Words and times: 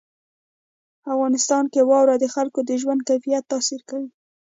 افغانستان 1.13 1.63
کې 1.73 1.81
واوره 1.89 2.15
د 2.19 2.25
خلکو 2.35 2.59
د 2.65 2.71
ژوند 2.81 3.01
کیفیت 3.09 3.43
تاثیر 3.53 3.81
کوي. 3.89 4.09